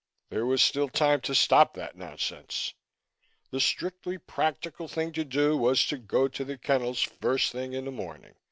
[0.31, 2.73] There was still time to stop that nonsense.
[3.51, 7.85] The strictly practical thing to do was to go to the kennels first thing in
[7.85, 8.33] the morning.